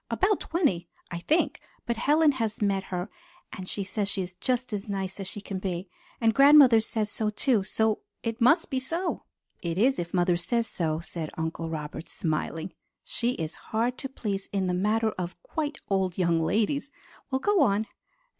[0.09, 3.11] About twenty, I think, but Helen has met her,
[3.53, 5.89] and she says she is just as nice as she can be.
[6.19, 9.25] And grandmother says so too; so it must be so."
[9.61, 12.73] "It is if mother says so," said Uncle Robert, smiling.
[13.03, 16.89] "She is hard to please in the matter of 'quite old young ladies.'
[17.29, 17.85] Well, go on."